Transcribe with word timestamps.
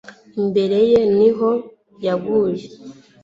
imbere 0.39 0.77
ye 0.91 0.99
ni 1.17 1.29
ho 1.37 1.49
yaguye 2.05 2.65